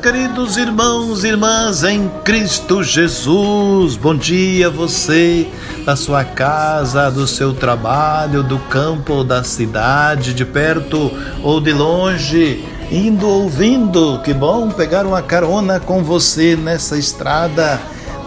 queridos 0.00 0.56
irmãos 0.56 1.24
e 1.24 1.28
irmãs 1.28 1.82
em 1.84 2.08
Cristo 2.24 2.82
Jesus. 2.82 3.96
Bom 3.96 4.14
dia 4.14 4.68
você 4.70 5.48
da 5.84 5.96
sua 5.96 6.24
casa, 6.24 7.10
do 7.10 7.26
seu 7.26 7.52
trabalho, 7.54 8.42
do 8.42 8.58
campo 8.58 9.14
ou 9.14 9.24
da 9.24 9.44
cidade, 9.44 10.34
de 10.34 10.44
perto 10.44 11.10
ou 11.42 11.60
de 11.60 11.72
longe, 11.72 12.64
indo 12.90 13.28
ouvindo. 13.28 14.20
Que 14.22 14.32
bom 14.32 14.70
pegar 14.70 15.06
uma 15.06 15.22
carona 15.22 15.78
com 15.78 16.02
você 16.02 16.56
nessa 16.56 16.96
estrada, 16.96 17.80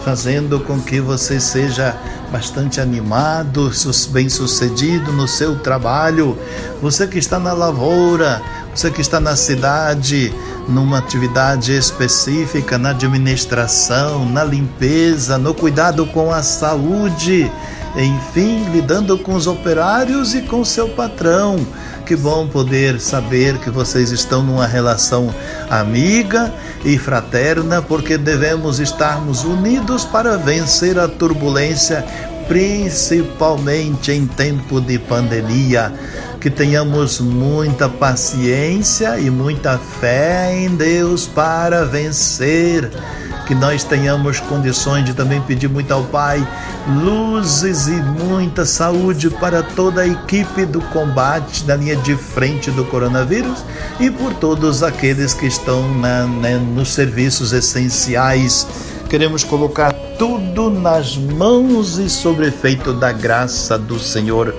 fazendo 0.04 0.60
com 0.60 0.80
que 0.80 1.00
você 1.00 1.40
seja 1.40 1.96
bastante 2.30 2.80
animado, 2.80 3.70
bem-sucedido 4.10 5.12
no 5.12 5.26
seu 5.26 5.56
trabalho. 5.56 6.38
Você 6.80 7.06
que 7.06 7.18
está 7.18 7.38
na 7.38 7.52
lavoura, 7.52 8.42
você 8.74 8.90
que 8.90 9.00
está 9.00 9.18
na 9.18 9.34
cidade, 9.36 10.32
numa 10.68 10.98
atividade 10.98 11.72
específica, 11.72 12.78
na 12.78 12.90
administração, 12.90 14.24
na 14.24 14.44
limpeza, 14.44 15.38
no 15.38 15.54
cuidado 15.54 16.06
com 16.06 16.30
a 16.30 16.42
saúde, 16.42 17.50
enfim, 17.96 18.68
lidando 18.70 19.18
com 19.18 19.34
os 19.34 19.46
operários 19.46 20.34
e 20.34 20.42
com 20.42 20.64
seu 20.64 20.88
patrão. 20.90 21.66
Que 22.04 22.14
bom 22.16 22.46
poder 22.46 23.00
saber 23.00 23.58
que 23.58 23.68
vocês 23.68 24.10
estão 24.12 24.42
numa 24.42 24.66
relação 24.66 25.34
amiga 25.68 26.52
e 26.84 26.98
fraterna, 26.98 27.82
porque 27.82 28.16
devemos 28.16 28.78
estarmos 28.78 29.44
unidos 29.44 30.04
para 30.04 30.36
vencer 30.36 30.98
a 30.98 31.08
turbulência, 31.08 32.04
principalmente 32.46 34.12
em 34.12 34.26
tempo 34.26 34.80
de 34.80 34.98
pandemia. 34.98 35.92
Que 36.40 36.48
tenhamos 36.48 37.20
muita 37.20 37.88
paciência 37.88 39.18
e 39.18 39.28
muita 39.28 39.76
fé 39.76 40.54
em 40.54 40.76
Deus 40.76 41.26
para 41.26 41.84
vencer 41.84 42.90
que 43.48 43.54
nós 43.54 43.82
tenhamos 43.82 44.40
condições 44.40 45.06
de 45.06 45.14
também 45.14 45.40
pedir 45.40 45.68
muito 45.68 45.90
ao 45.90 46.04
Pai 46.04 46.46
luzes 46.86 47.88
e 47.88 47.92
muita 47.92 48.66
saúde 48.66 49.30
para 49.30 49.62
toda 49.62 50.02
a 50.02 50.06
equipe 50.06 50.66
do 50.66 50.82
combate 50.82 51.64
da 51.64 51.74
linha 51.74 51.96
de 51.96 52.14
frente 52.14 52.70
do 52.70 52.84
coronavírus 52.84 53.64
e 53.98 54.10
por 54.10 54.34
todos 54.34 54.82
aqueles 54.82 55.32
que 55.32 55.46
estão 55.46 55.88
na, 55.94 56.26
né, 56.26 56.56
nos 56.58 56.90
serviços 56.90 57.54
essenciais. 57.54 58.66
Queremos 59.08 59.42
colocar 59.42 59.94
tudo 60.18 60.68
nas 60.68 61.16
mãos 61.16 61.96
e 61.96 62.10
sobre 62.10 62.48
efeito 62.48 62.92
da 62.92 63.10
graça 63.12 63.78
do 63.78 63.98
Senhor. 63.98 64.54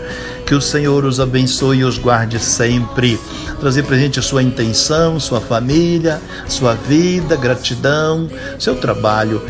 Que 0.49 0.55
o 0.55 0.61
Senhor 0.61 1.05
os 1.05 1.19
abençoe 1.19 1.77
e 1.77 1.83
os 1.83 1.99
guarde 1.99 2.39
sempre. 2.39 3.19
Trazer 3.59 3.83
para 3.83 3.95
a 3.95 3.99
gente 3.99 4.17
a 4.17 4.23
sua 4.23 4.41
intenção, 4.41 5.19
sua 5.19 5.39
família, 5.39 6.19
sua 6.47 6.73
vida, 6.73 7.35
gratidão, 7.35 8.27
seu 8.57 8.75
trabalho. 8.75 9.43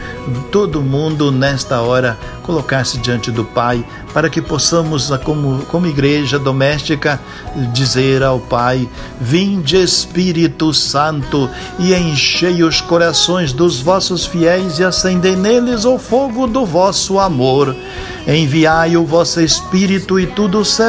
Todo 0.51 0.81
mundo 0.81 1.31
nesta 1.31 1.79
hora 1.79 2.19
colocar-se 2.43 2.97
diante 2.97 3.31
do 3.31 3.45
Pai 3.45 3.85
para 4.13 4.27
que 4.29 4.41
possamos, 4.41 5.09
como, 5.23 5.63
como 5.65 5.85
igreja 5.85 6.39
doméstica, 6.39 7.19
dizer 7.71 8.23
ao 8.23 8.39
Pai: 8.39 8.89
Vinde 9.21 9.77
Espírito 9.77 10.73
Santo 10.73 11.47
e 11.77 11.93
enchei 11.93 12.63
os 12.63 12.81
corações 12.81 13.53
dos 13.53 13.79
vossos 13.79 14.25
fiéis 14.25 14.79
e 14.79 14.83
acendei 14.83 15.35
neles 15.35 15.85
o 15.85 15.97
fogo 15.99 16.47
do 16.47 16.65
vosso 16.65 17.19
amor. 17.19 17.75
Enviai 18.27 18.97
o 18.97 19.05
vosso 19.05 19.39
Espírito 19.39 20.19
e 20.19 20.27
tudo 20.27 20.65
será 20.65 20.88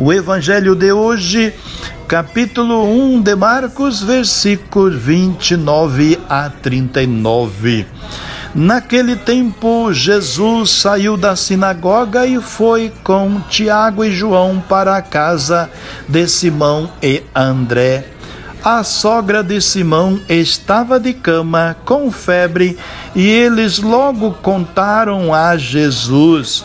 O 0.00 0.12
Evangelho 0.12 0.76
de 0.76 0.92
hoje, 0.92 1.52
capítulo 2.06 2.84
1 2.84 3.20
de 3.20 3.34
Marcos, 3.34 4.00
versículos 4.00 4.94
29 4.94 6.20
a 6.28 6.48
39. 6.48 7.84
Naquele 8.54 9.16
tempo, 9.16 9.92
Jesus 9.92 10.70
saiu 10.70 11.16
da 11.16 11.34
sinagoga 11.34 12.24
e 12.24 12.40
foi 12.40 12.92
com 13.02 13.40
Tiago 13.48 14.04
e 14.04 14.12
João 14.12 14.62
para 14.68 14.96
a 14.96 15.02
casa 15.02 15.68
de 16.08 16.28
Simão 16.28 16.88
e 17.02 17.24
André. 17.34 18.06
A 18.62 18.84
sogra 18.84 19.42
de 19.42 19.60
Simão 19.60 20.20
estava 20.28 21.00
de 21.00 21.12
cama 21.12 21.76
com 21.84 22.08
febre 22.12 22.78
e 23.16 23.26
eles 23.26 23.80
logo 23.80 24.30
contaram 24.34 25.34
a 25.34 25.56
Jesus. 25.56 26.64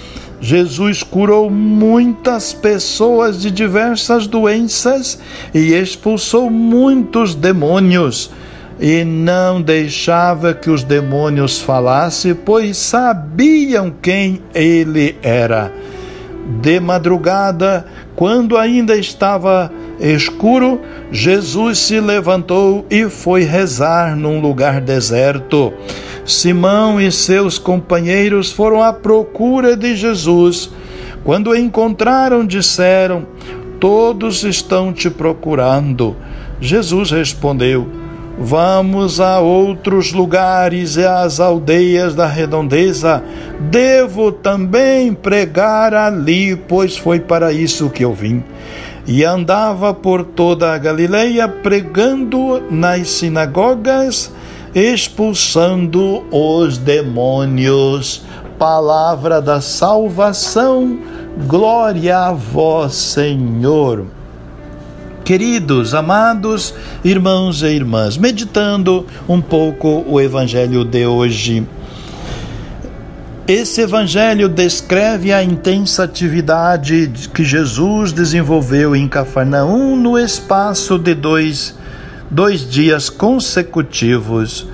Jesus 0.41 1.03
curou 1.03 1.51
muitas 1.51 2.51
pessoas 2.51 3.39
de 3.39 3.51
diversas 3.51 4.25
doenças 4.25 5.19
e 5.53 5.75
expulsou 5.75 6.49
muitos 6.49 7.35
demônios. 7.35 8.31
E 8.79 9.03
não 9.03 9.61
deixava 9.61 10.55
que 10.55 10.71
os 10.71 10.83
demônios 10.83 11.61
falassem, 11.61 12.33
pois 12.33 12.75
sabiam 12.77 13.93
quem 14.01 14.41
ele 14.55 15.15
era. 15.21 15.71
De 16.59 16.79
madrugada, 16.79 17.85
quando 18.15 18.57
ainda 18.57 18.95
estava 18.95 19.71
escuro, 19.99 20.81
Jesus 21.11 21.77
se 21.77 21.99
levantou 21.99 22.83
e 22.89 23.07
foi 23.07 23.43
rezar 23.43 24.15
num 24.15 24.41
lugar 24.41 24.81
deserto. 24.81 25.71
Simão 26.25 26.99
e 27.01 27.11
seus 27.11 27.57
companheiros 27.57 28.51
foram 28.51 28.81
à 28.81 28.93
procura 28.93 29.75
de 29.75 29.95
Jesus. 29.95 30.71
Quando 31.23 31.51
o 31.51 31.55
encontraram, 31.55 32.45
disseram: 32.45 33.25
Todos 33.79 34.43
estão 34.43 34.93
te 34.93 35.09
procurando. 35.09 36.15
Jesus 36.59 37.11
respondeu: 37.11 37.87
Vamos 38.37 39.19
a 39.19 39.39
outros 39.39 40.13
lugares 40.13 40.95
e 40.95 41.05
às 41.05 41.39
aldeias 41.39 42.15
da 42.15 42.25
redondeza. 42.25 43.23
Devo 43.59 44.31
também 44.31 45.13
pregar 45.13 45.93
ali, 45.93 46.55
pois 46.55 46.97
foi 46.97 47.19
para 47.19 47.51
isso 47.51 47.89
que 47.89 48.03
eu 48.03 48.13
vim. 48.13 48.43
E 49.05 49.23
andava 49.23 49.93
por 49.93 50.23
toda 50.23 50.73
a 50.73 50.77
Galileia 50.77 51.47
pregando 51.47 52.61
nas 52.69 53.09
sinagogas, 53.09 54.31
expulsando 54.73 56.23
os 56.31 56.77
demônios. 56.77 58.23
Palavra 58.57 59.41
da 59.41 59.59
salvação, 59.59 60.99
glória 61.47 62.17
a 62.17 62.31
vós, 62.31 62.93
Senhor. 62.93 64.05
Queridos, 65.23 65.93
amados 65.93 66.73
irmãos 67.03 67.61
e 67.61 67.67
irmãs, 67.67 68.17
meditando 68.17 69.05
um 69.27 69.41
pouco 69.41 70.03
o 70.07 70.19
evangelho 70.19 70.83
de 70.83 71.05
hoje. 71.05 71.65
Esse 73.47 73.81
evangelho 73.81 74.47
descreve 74.47 75.33
a 75.33 75.43
intensa 75.43 76.03
atividade 76.03 77.11
que 77.33 77.43
Jesus 77.43 78.13
desenvolveu 78.13 78.95
em 78.95 79.07
Cafarnaum 79.07 79.95
no 79.95 80.17
espaço 80.17 80.97
de 80.97 81.13
dois, 81.13 81.75
dois 82.31 82.67
dias 82.67 83.09
consecutivos 83.09 84.67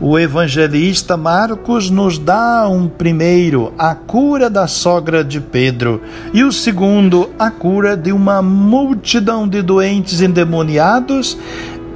o 0.00 0.18
evangelista 0.18 1.14
Marcos 1.14 1.90
nos 1.90 2.18
dá 2.18 2.66
um 2.66 2.88
primeiro, 2.88 3.74
a 3.78 3.94
cura 3.94 4.48
da 4.48 4.66
sogra 4.66 5.22
de 5.22 5.42
Pedro, 5.42 6.00
e 6.32 6.42
o 6.42 6.50
segundo, 6.50 7.28
a 7.38 7.50
cura 7.50 7.98
de 7.98 8.10
uma 8.10 8.40
multidão 8.40 9.46
de 9.46 9.60
doentes 9.60 10.22
endemoniados, 10.22 11.36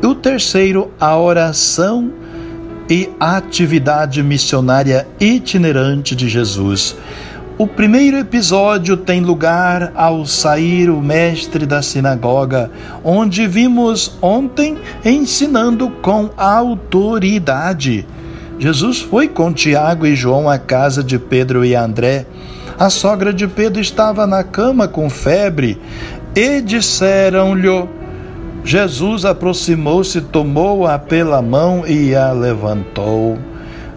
e 0.03 0.07
o 0.07 0.15
terceiro, 0.15 0.93
a 1.01 1.17
oração 1.17 2.13
e 2.91 3.09
atividade 3.19 4.23
missionária 4.23 5.09
itinerante 5.19 6.15
de 6.15 6.29
Jesus. 6.29 6.95
O 7.57 7.69
primeiro 7.69 8.19
episódio 8.19 8.97
tem 8.97 9.21
lugar 9.21 9.93
ao 9.95 10.27
sair 10.27 10.91
o 10.91 11.01
mestre 11.01 11.65
da 11.65 11.83
sinagoga, 11.83 12.69
onde 13.05 13.47
vimos 13.47 14.19
ontem 14.21 14.77
ensinando 15.05 15.89
com 15.89 16.31
autoridade. 16.37 18.05
Jesus 18.59 19.01
foi 19.01 19.29
com 19.29 19.53
Tiago 19.53 20.05
e 20.05 20.17
João 20.17 20.51
à 20.51 20.59
casa 20.59 21.01
de 21.01 21.17
Pedro 21.17 21.65
e 21.65 21.77
André. 21.77 22.27
A 22.77 22.91
sogra 22.91 23.33
de 23.33 23.47
Pedro 23.47 23.81
estava 23.81 24.27
na 24.27 24.43
cama 24.43 24.89
com 24.89 25.09
febre 25.09 25.81
e 26.35 26.61
disseram-lhe: 26.61 27.89
Jesus 28.65 29.25
aproximou-se, 29.25 30.21
tomou-a 30.21 30.99
pela 30.99 31.41
mão 31.41 31.87
e 31.87 32.17
a 32.17 32.33
levantou. 32.33 33.39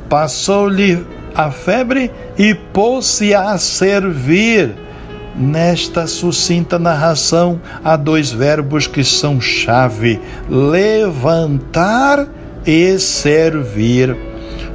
Passou-lhe 0.08 1.17
a 1.38 1.52
febre 1.52 2.12
e 2.36 2.56
pôs-se 2.56 3.36
a 3.36 3.56
servir. 3.60 4.76
Nesta 5.36 6.08
sucinta 6.08 6.80
narração 6.80 7.62
há 7.84 7.96
dois 7.96 8.32
verbos 8.32 8.88
que 8.88 9.04
são 9.04 9.40
chave: 9.40 10.20
levantar 10.50 12.28
e 12.66 12.98
servir. 12.98 14.18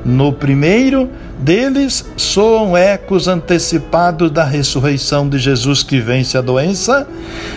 No 0.05 0.33
primeiro 0.33 1.11
deles 1.41 2.05
soam 2.17 2.77
ecos 2.77 3.27
antecipados 3.27 4.31
da 4.31 4.45
ressurreição 4.45 5.29
de 5.29 5.39
Jesus 5.39 5.83
que 5.83 5.99
vence 5.99 6.39
a 6.39 6.41
doença, 6.41 7.09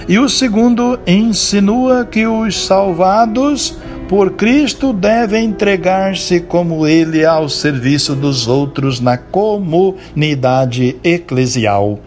e 0.07 0.17
o 0.17 0.27
segundo 0.27 0.99
insinua 1.05 2.05
que 2.05 2.25
os 2.25 2.65
salvados 2.65 3.77
por 4.07 4.31
Cristo 4.31 4.93
deve 4.93 5.39
entregar-se 5.39 6.39
como 6.39 6.85
ele 6.85 7.25
ao 7.25 7.49
serviço 7.49 8.15
dos 8.15 8.47
outros 8.47 8.99
na 8.99 9.17
comunidade 9.17 10.95
eclesial. 11.03 11.99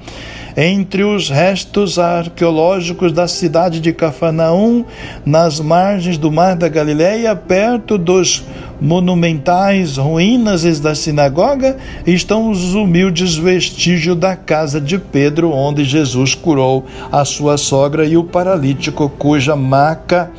Entre 0.56 1.02
os 1.04 1.28
restos 1.28 1.98
arqueológicos 1.98 3.12
da 3.12 3.28
cidade 3.28 3.80
de 3.80 3.92
Cafarnaum, 3.92 4.84
nas 5.24 5.60
margens 5.60 6.18
do 6.18 6.32
Mar 6.32 6.56
da 6.56 6.68
Galileia, 6.68 7.34
perto 7.34 7.98
dos 7.98 8.44
monumentais 8.80 9.96
ruínas 9.96 10.80
da 10.80 10.94
sinagoga, 10.94 11.76
estão 12.06 12.50
os 12.50 12.74
humildes 12.74 13.36
vestígios 13.36 14.16
da 14.16 14.36
casa 14.36 14.80
de 14.80 14.98
Pedro, 14.98 15.52
onde 15.52 15.84
Jesus 15.84 16.34
curou 16.34 16.86
a 17.10 17.24
sua 17.24 17.56
sogra 17.56 18.04
e 18.04 18.16
o 18.16 18.24
paralítico 18.24 19.08
cuja 19.08 19.56
maca 19.56 20.30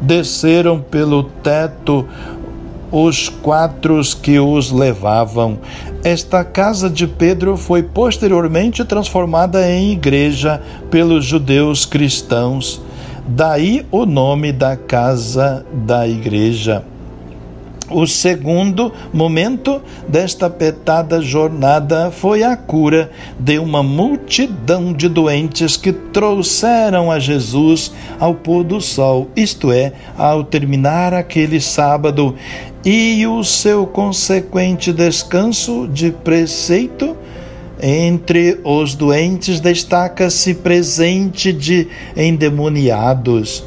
desceram 0.00 0.80
pelo 0.80 1.22
teto 1.22 2.06
os 2.90 3.28
quatro 3.28 4.00
que 4.22 4.38
os 4.38 4.70
levavam. 4.70 5.58
Esta 6.04 6.44
casa 6.44 6.88
de 6.88 7.06
Pedro 7.06 7.56
foi 7.56 7.82
posteriormente 7.82 8.84
transformada 8.84 9.68
em 9.70 9.92
igreja 9.92 10.62
pelos 10.90 11.24
judeus 11.24 11.84
cristãos. 11.84 12.80
Daí 13.26 13.84
o 13.90 14.06
nome 14.06 14.52
da 14.52 14.76
casa 14.76 15.66
da 15.72 16.06
igreja. 16.06 16.84
O 17.88 18.04
segundo 18.04 18.92
momento 19.12 19.80
desta 20.08 20.50
petada 20.50 21.22
jornada 21.22 22.10
foi 22.10 22.42
a 22.42 22.56
cura 22.56 23.12
de 23.38 23.60
uma 23.60 23.80
multidão 23.80 24.92
de 24.92 25.08
doentes 25.08 25.76
que 25.76 25.92
trouxeram 25.92 27.12
a 27.12 27.20
Jesus 27.20 27.92
ao 28.18 28.34
pôr 28.34 28.64
do 28.64 28.80
sol, 28.80 29.28
isto 29.36 29.70
é, 29.70 29.92
ao 30.18 30.42
terminar 30.42 31.14
aquele 31.14 31.60
sábado, 31.60 32.34
e 32.84 33.24
o 33.24 33.44
seu 33.44 33.86
consequente 33.86 34.92
descanso 34.92 35.86
de 35.86 36.10
preceito. 36.10 37.16
Entre 37.80 38.58
os 38.64 38.94
doentes 38.94 39.60
destaca-se 39.60 40.54
presente 40.54 41.52
de 41.52 41.86
endemoniados 42.16 43.62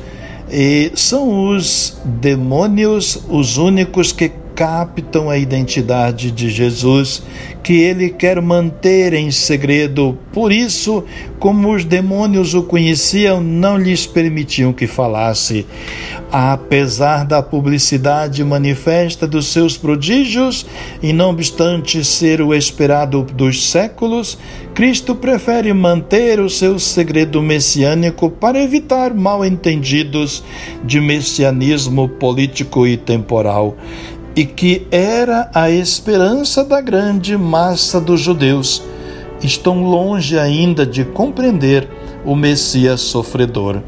e 0.51 0.91
são 0.95 1.49
os 1.49 1.97
demônios 2.03 3.19
os 3.29 3.57
únicos 3.57 4.11
que 4.11 4.31
captam 4.59 5.29
a 5.29 5.37
identidade 5.37 6.31
de 6.31 6.49
Jesus, 6.49 7.23
que 7.63 7.79
ele 7.79 8.09
quer 8.09 8.41
manter 8.41 9.13
em 9.13 9.31
segredo. 9.31 10.17
Por 10.33 10.51
isso, 10.51 11.05
como 11.39 11.73
os 11.73 11.85
demônios 11.85 12.53
o 12.53 12.63
conheciam, 12.63 13.39
não 13.39 13.77
lhes 13.77 14.05
permitiam 14.05 14.73
que 14.73 14.85
falasse. 14.85 15.65
Apesar 16.29 17.25
da 17.25 17.41
publicidade 17.41 18.43
manifesta 18.43 19.25
dos 19.25 19.47
seus 19.47 19.77
prodígios, 19.77 20.65
e 21.01 21.13
não 21.13 21.29
obstante 21.29 22.03
ser 22.03 22.41
o 22.41 22.53
esperado 22.53 23.23
dos 23.23 23.71
séculos, 23.71 24.37
Cristo 24.75 25.15
prefere 25.15 25.71
manter 25.71 26.37
o 26.41 26.49
seu 26.49 26.77
segredo 26.77 27.41
messiânico 27.41 28.29
para 28.29 28.61
evitar 28.61 29.13
mal-entendidos 29.13 30.43
de 30.83 30.99
messianismo 30.99 32.09
político 32.09 32.85
e 32.85 32.97
temporal 32.97 33.77
e 34.39 34.45
que 34.45 34.87
era 34.89 35.51
a 35.53 35.69
esperança 35.69 36.63
da 36.63 36.79
grande 36.79 37.37
massa 37.37 37.99
dos 37.99 38.21
judeus, 38.21 38.81
estão 39.43 39.83
longe 39.83 40.39
ainda 40.39 40.85
de 40.85 41.03
compreender 41.03 41.89
o 42.23 42.37
Messias 42.37 43.01
sofredor. 43.01 43.81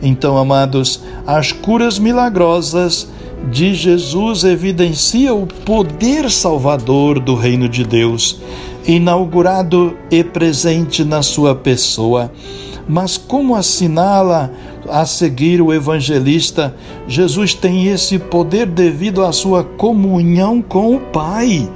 Então, 0.00 0.38
amados, 0.38 1.02
as 1.26 1.52
curas 1.52 1.98
milagrosas 1.98 3.08
de 3.50 3.74
Jesus 3.74 4.42
evidenciam 4.42 5.42
o 5.42 5.46
poder 5.46 6.30
salvador 6.30 7.20
do 7.20 7.34
reino 7.34 7.68
de 7.68 7.84
Deus, 7.84 8.40
inaugurado 8.86 9.98
e 10.10 10.24
presente 10.24 11.04
na 11.04 11.20
sua 11.20 11.54
pessoa. 11.54 12.32
Mas 12.88 13.18
como 13.18 13.54
assinala 13.54 14.50
a 14.88 15.04
seguir 15.04 15.60
o 15.60 15.72
evangelista, 15.72 16.74
Jesus 17.06 17.54
tem 17.54 17.86
esse 17.86 18.18
poder 18.18 18.66
devido 18.66 19.24
à 19.24 19.32
sua 19.32 19.64
comunhão 19.64 20.62
com 20.62 20.96
o 20.96 21.00
Pai, 21.00 21.68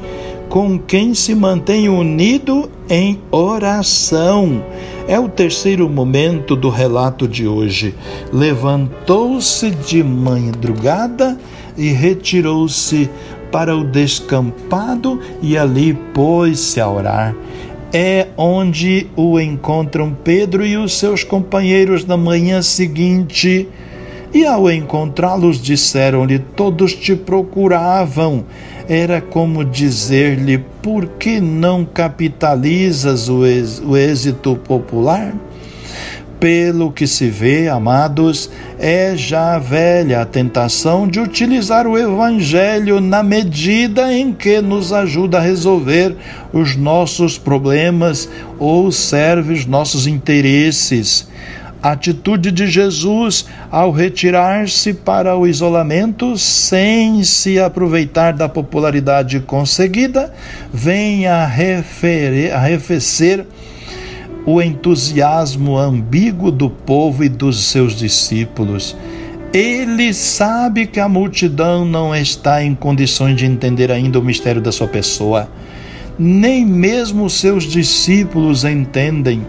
com 0.49 0.79
quem 0.79 1.15
se 1.15 1.35
mantém 1.35 1.89
unido 1.89 2.71
em 2.89 3.21
oração. 3.31 4.63
É 5.07 5.19
o 5.19 5.29
terceiro 5.29 5.89
momento 5.89 6.57
do 6.57 6.71
relato 6.71 7.29
de 7.29 7.47
hoje. 7.47 7.95
Levantou-se 8.33 9.71
de 9.71 10.03
madrugada 10.03 11.39
e 11.77 11.89
retirou-se 11.89 13.11
para 13.51 13.77
o 13.77 13.85
descampado 13.85 15.21
e 15.43 15.57
ali 15.57 15.95
pôs-se 16.13 16.81
a 16.81 16.89
orar 16.89 17.35
é 17.97 18.27
onde 18.37 19.07
o 19.15 19.39
encontram 19.39 20.13
Pedro 20.25 20.67
e 20.67 20.77
os 20.77 20.99
seus 20.99 21.23
companheiros 21.23 22.05
na 22.05 22.17
manhã 22.17 22.61
seguinte. 22.61 23.69
E 24.35 24.45
ao 24.45 24.69
encontrá-los, 24.69 25.63
disseram-lhe: 25.63 26.41
Todos 26.41 26.93
te 26.93 27.15
procuravam. 27.15 28.45
Era 28.89 29.21
como 29.21 29.65
dizer-lhe: 29.65 30.59
Por 30.83 31.07
que 31.07 31.41
não 31.41 31.85
capitalizas 31.85 33.29
o 33.29 33.47
êxito 33.97 34.57
popular? 34.57 35.33
Pelo 36.45 36.93
que 36.93 37.07
se 37.07 37.31
vê, 37.31 37.69
amados, 37.69 38.51
é 38.79 39.17
já 39.17 39.59
velha 39.59 40.21
a 40.21 40.27
tentação 40.27 41.09
de 41.09 41.19
utilizar 41.19 41.87
o 41.87 41.97
Evangelho 41.97 43.01
na 43.01 43.23
medida 43.23 44.13
em 44.13 44.31
que 44.31 44.61
nos 44.61 44.93
ajuda 44.93 45.39
a 45.39 45.41
resolver 45.41 46.15
os 46.53 46.77
nossos 46.77 47.39
problemas 47.39 48.29
ou 48.59 48.93
serve 48.93 49.55
os 49.55 49.65
nossos 49.65 50.07
interesses. 50.07 51.27
A 51.83 51.93
atitude 51.93 52.53
de 52.53 52.67
Jesus 52.67 53.47
ao 53.71 53.91
retirar-se 53.91 54.93
para 54.93 55.35
o 55.39 55.47
isolamento 55.47 56.37
sem 56.37 57.25
se 57.25 57.59
aproveitar 57.59 58.35
da 58.35 58.51
popularidade 58.51 59.41
conseguida 59.41 60.31
vem 60.71 61.27
a, 61.27 61.45
arrefecer 62.55 63.47
o 64.47 64.61
entusiasmo 64.61 65.79
ambíguo 65.79 66.51
do 66.51 66.69
povo 66.69 67.25
e 67.25 67.29
dos 67.29 67.65
seus 67.65 67.95
discípulos. 67.95 68.97
Ele 69.53 70.13
sabe 70.13 70.87
que 70.87 70.99
a 70.99 71.09
multidão 71.09 71.85
não 71.85 72.15
está 72.15 72.63
em 72.63 72.75
condições 72.75 73.37
de 73.37 73.47
entender 73.47 73.91
ainda 73.91 74.19
o 74.19 74.23
mistério 74.23 74.61
da 74.61 74.73
sua 74.73 74.89
pessoa. 74.89 75.49
Nem 76.19 76.65
mesmo 76.65 77.31
seus 77.31 77.65
discípulos 77.65 78.65
entendem. 78.65 79.47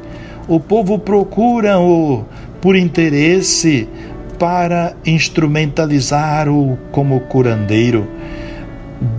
O 0.48 0.60
povo 0.60 1.00
procura-o 1.00 2.24
por 2.62 2.76
interesse 2.76 3.90
para 4.38 4.96
instrumentalizar-o 5.06 6.78
como 6.92 7.20
curandeiro, 7.22 8.08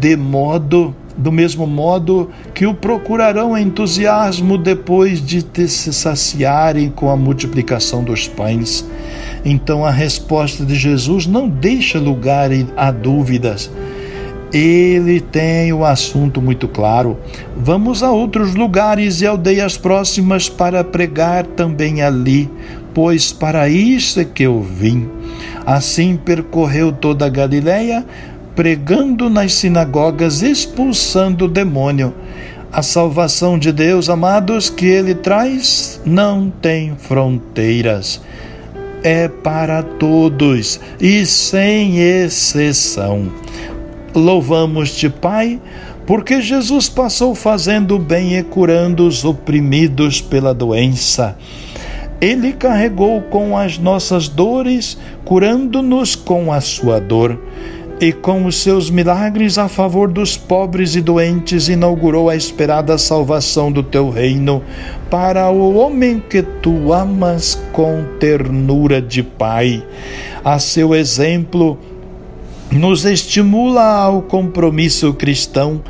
de 0.00 0.16
modo 0.16 0.94
do 1.16 1.32
mesmo 1.32 1.66
modo 1.66 2.30
que 2.54 2.66
o 2.66 2.74
procurarão 2.74 3.56
entusiasmo 3.56 4.58
depois 4.58 5.24
de 5.24 5.44
se 5.68 5.92
saciarem 5.92 6.90
com 6.90 7.10
a 7.10 7.16
multiplicação 7.16 8.04
dos 8.04 8.28
pães. 8.28 8.86
Então 9.44 9.84
a 9.84 9.90
resposta 9.90 10.64
de 10.64 10.74
Jesus 10.74 11.26
não 11.26 11.48
deixa 11.48 11.98
lugar 11.98 12.50
a 12.76 12.90
dúvidas. 12.90 13.70
Ele 14.52 15.20
tem 15.20 15.72
o 15.72 15.84
assunto 15.84 16.40
muito 16.40 16.68
claro. 16.68 17.18
Vamos 17.56 18.02
a 18.02 18.10
outros 18.10 18.54
lugares 18.54 19.20
e 19.20 19.26
aldeias 19.26 19.76
próximas 19.76 20.48
para 20.48 20.84
pregar 20.84 21.44
também 21.44 22.00
ali, 22.00 22.48
pois 22.94 23.32
para 23.32 23.68
isso 23.68 24.20
é 24.20 24.24
que 24.24 24.44
eu 24.44 24.62
vim. 24.62 25.08
Assim 25.64 26.16
percorreu 26.16 26.92
toda 26.92 27.26
a 27.26 27.28
Galiléia 27.28 28.04
pregando 28.56 29.28
nas 29.28 29.52
sinagogas, 29.52 30.40
expulsando 30.40 31.44
o 31.44 31.48
demônio. 31.48 32.14
A 32.72 32.82
salvação 32.82 33.58
de 33.58 33.70
Deus, 33.70 34.08
amados, 34.08 34.70
que 34.70 34.86
ele 34.86 35.14
traz, 35.14 36.00
não 36.06 36.50
tem 36.50 36.96
fronteiras. 36.96 38.20
É 39.02 39.28
para 39.28 39.82
todos 39.82 40.80
e 40.98 41.24
sem 41.26 41.98
exceção. 42.00 43.30
Louvamos-te, 44.14 45.10
Pai, 45.10 45.60
porque 46.06 46.40
Jesus 46.40 46.88
passou 46.88 47.34
fazendo 47.34 47.98
bem 47.98 48.38
e 48.38 48.42
curando 48.42 49.06
os 49.06 49.22
oprimidos 49.24 50.20
pela 50.20 50.54
doença. 50.54 51.36
Ele 52.20 52.54
carregou 52.54 53.20
com 53.20 53.56
as 53.56 53.78
nossas 53.78 54.26
dores, 54.26 54.96
curando-nos 55.24 56.16
com 56.16 56.50
a 56.50 56.62
sua 56.62 56.98
dor 56.98 57.38
e 58.00 58.12
com 58.12 58.44
os 58.44 58.56
seus 58.56 58.90
milagres 58.90 59.56
a 59.56 59.68
favor 59.68 60.08
dos 60.10 60.36
pobres 60.36 60.94
e 60.94 61.00
doentes 61.00 61.68
inaugurou 61.68 62.28
a 62.28 62.36
esperada 62.36 62.98
salvação 62.98 63.72
do 63.72 63.82
teu 63.82 64.10
reino 64.10 64.62
para 65.10 65.48
o 65.50 65.76
homem 65.76 66.20
que 66.20 66.42
tu 66.42 66.92
amas 66.92 67.58
com 67.72 68.04
ternura 68.20 69.00
de 69.00 69.22
pai. 69.22 69.82
A 70.44 70.58
seu 70.58 70.94
exemplo, 70.94 71.78
nos 72.70 73.04
estimula 73.04 73.82
ao 73.82 74.22
compromisso 74.22 75.12
cristão 75.14 75.80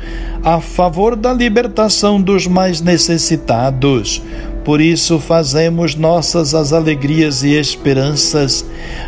a 0.43 0.61
favor 0.61 1.15
da 1.15 1.33
libertação 1.33 2.21
dos 2.21 2.47
mais 2.47 2.81
necessitados 2.81 4.21
por 4.67 4.81
isso 4.81 5.17
fazemos 5.17 5.95
nossas 5.95 6.53
as 6.53 6.73
alegrias 6.73 7.41
e 7.41 7.57
esperanças, 7.57 8.65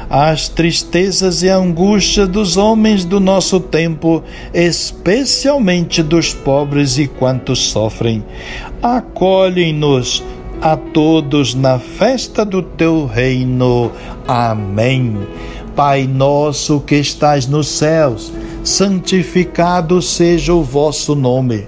as 0.09 0.47
tristezas 0.47 1.43
e 1.43 1.49
angústias 1.49 2.29
dos 2.29 2.55
homens 2.55 3.03
do 3.03 3.19
nosso 3.19 3.59
tempo, 3.59 4.23
especialmente 4.53 6.01
dos 6.01 6.33
pobres 6.33 6.97
e 6.97 7.07
quantos 7.07 7.59
sofrem. 7.59 8.23
Acolhem-nos 8.81 10.23
a 10.61 10.77
todos 10.77 11.53
na 11.53 11.77
festa 11.77 12.45
do 12.45 12.61
teu 12.61 13.05
reino. 13.05 13.91
Amém. 14.25 15.17
Pai 15.75 16.07
nosso 16.07 16.79
que 16.79 16.95
estás 16.95 17.47
nos 17.47 17.67
céus, 17.67 18.31
santificado 18.63 20.01
seja 20.01 20.53
o 20.53 20.63
vosso 20.63 21.15
nome. 21.15 21.67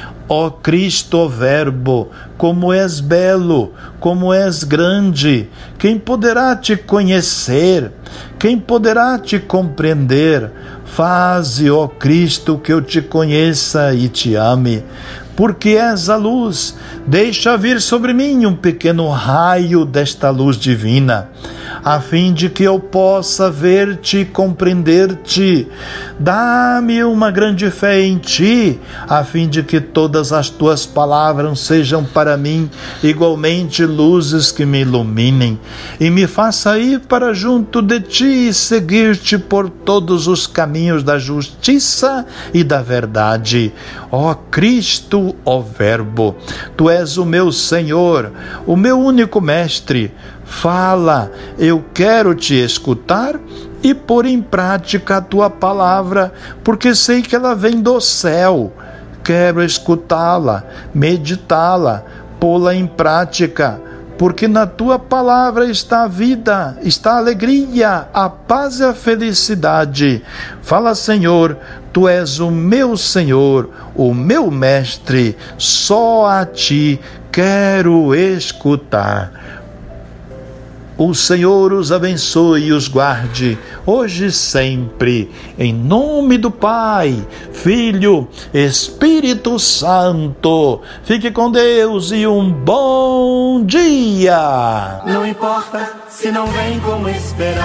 Ó 0.33 0.49
Cristo, 0.49 1.27
Verbo, 1.27 2.09
como 2.37 2.71
és 2.71 3.01
belo, 3.01 3.73
como 3.99 4.33
és 4.33 4.63
grande, 4.63 5.49
quem 5.77 5.99
poderá 5.99 6.55
te 6.55 6.77
conhecer? 6.77 7.91
Quem 8.39 8.57
poderá 8.57 9.19
te 9.19 9.37
compreender? 9.39 10.49
Faze, 10.85 11.69
ó 11.69 11.85
Cristo, 11.85 12.57
que 12.57 12.71
eu 12.71 12.81
te 12.81 13.01
conheça 13.01 13.93
e 13.93 14.07
te 14.07 14.37
ame. 14.37 14.85
Porque 15.35 15.71
és 15.71 16.07
a 16.07 16.15
luz, 16.15 16.77
deixa 17.05 17.57
vir 17.57 17.81
sobre 17.81 18.13
mim 18.13 18.45
um 18.45 18.55
pequeno 18.55 19.09
raio 19.09 19.83
desta 19.83 20.29
luz 20.29 20.55
divina 20.55 21.27
a 21.83 21.99
fim 21.99 22.33
de 22.33 22.49
que 22.49 22.63
eu 22.63 22.79
possa 22.79 23.49
ver-te 23.49 24.19
e 24.19 24.25
compreender-te. 24.25 25.67
Dá-me 26.19 27.03
uma 27.03 27.31
grande 27.31 27.69
fé 27.71 28.01
em 28.01 28.17
ti, 28.17 28.79
a 29.07 29.23
fim 29.23 29.47
de 29.47 29.63
que 29.63 29.79
todas 29.79 30.31
as 30.31 30.49
tuas 30.49 30.85
palavras 30.85 31.59
sejam 31.59 32.03
para 32.03 32.37
mim 32.37 32.69
igualmente 33.03 33.85
luzes 33.85 34.51
que 34.51 34.65
me 34.65 34.81
iluminem, 34.81 35.59
e 35.99 36.09
me 36.09 36.27
faça 36.27 36.77
ir 36.77 36.99
para 37.01 37.33
junto 37.33 37.81
de 37.81 37.99
ti 37.99 38.47
e 38.47 38.53
seguir-te 38.53 39.37
por 39.37 39.69
todos 39.69 40.27
os 40.27 40.45
caminhos 40.45 41.03
da 41.03 41.17
justiça 41.17 42.25
e 42.53 42.63
da 42.63 42.81
verdade. 42.81 43.73
Ó 44.11 44.33
Cristo, 44.33 45.35
ó 45.45 45.59
Verbo, 45.59 46.35
tu 46.75 46.89
és 46.89 47.17
o 47.17 47.25
meu 47.25 47.51
Senhor, 47.51 48.31
o 48.65 48.75
meu 48.75 48.99
único 48.99 49.41
mestre 49.41 50.13
Fala, 50.51 51.31
eu 51.61 51.85
quero 51.93 52.33
te 52.33 52.55
escutar 52.55 53.39
e 53.83 53.93
pôr 53.93 54.25
em 54.25 54.41
prática 54.41 55.17
a 55.17 55.21
tua 55.21 55.47
palavra, 55.47 56.33
porque 56.63 56.95
sei 56.95 57.21
que 57.21 57.35
ela 57.35 57.53
vem 57.53 57.79
do 57.79 58.01
céu. 58.01 58.73
Quero 59.23 59.63
escutá-la, 59.63 60.63
meditá-la, 60.91 62.03
pô-la 62.39 62.73
em 62.73 62.87
prática, 62.87 63.79
porque 64.17 64.47
na 64.47 64.65
tua 64.65 64.97
palavra 64.97 65.65
está 65.69 66.05
a 66.05 66.07
vida, 66.07 66.79
está 66.81 67.13
a 67.13 67.17
alegria, 67.17 68.07
a 68.11 68.27
paz 68.27 68.79
e 68.79 68.83
a 68.83 68.95
felicidade. 68.95 70.23
Fala, 70.63 70.95
Senhor, 70.95 71.57
tu 71.93 72.07
és 72.07 72.39
o 72.39 72.49
meu 72.49 72.97
Senhor, 72.97 73.69
o 73.95 74.15
meu 74.15 74.49
mestre, 74.49 75.37
só 75.59 76.25
a 76.25 76.43
ti 76.43 76.99
quero 77.31 78.15
escutar. 78.15 79.60
O 81.03 81.15
Senhor 81.15 81.73
os 81.73 81.91
abençoe 81.91 82.65
e 82.65 82.71
os 82.71 82.87
guarde, 82.87 83.57
hoje 83.87 84.27
e 84.27 84.31
sempre, 84.31 85.31
em 85.57 85.73
nome 85.73 86.37
do 86.37 86.51
Pai, 86.51 87.25
Filho, 87.51 88.27
Espírito 88.53 89.57
Santo. 89.57 90.79
Fique 91.03 91.31
com 91.31 91.49
Deus 91.49 92.11
e 92.11 92.27
um 92.27 92.51
bom 92.51 93.63
dia. 93.65 95.01
Não 95.07 95.25
importa 95.25 95.91
se 96.07 96.31
não 96.31 96.45
vem 96.45 96.79
como 96.81 97.09
esperava, 97.09 97.57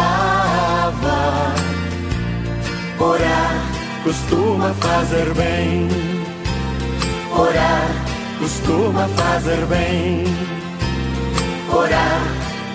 orar 2.99 3.67
costuma 4.03 4.73
fazer 4.81 5.35
bem. 5.35 5.89
Orar 7.39 7.91
costuma 8.39 9.07
fazer 9.09 9.67
bem. 9.67 10.25
Orar 11.71 12.46